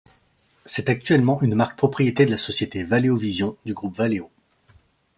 C'est 0.65 0.89
actuellement 0.89 1.39
une 1.43 1.53
marque 1.53 1.77
propriété 1.77 2.25
de 2.25 2.31
la 2.31 2.39
société 2.39 2.83
Valeo 2.83 3.15
Vision 3.15 3.55
du 3.67 3.75
groupe 3.75 3.95
Valeo. 3.97 4.31